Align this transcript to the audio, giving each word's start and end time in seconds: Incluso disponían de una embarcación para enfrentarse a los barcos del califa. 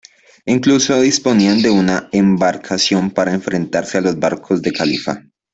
Incluso 0.47 0.99
disponían 0.99 1.61
de 1.61 1.69
una 1.69 2.09
embarcación 2.11 3.11
para 3.11 3.33
enfrentarse 3.35 3.99
a 3.99 4.01
los 4.01 4.19
barcos 4.19 4.59
del 4.63 4.73
califa. 4.73 5.21